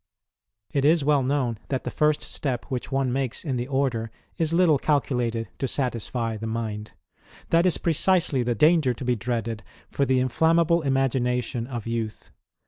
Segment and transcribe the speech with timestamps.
[0.71, 4.51] It is well known that the first step which one makes in the order is
[4.51, 6.93] little calculated to satisfy the mind.
[7.51, 9.61] That is precisely the danger to be dreaded
[9.91, 12.31] for the inflammable imagination of youth.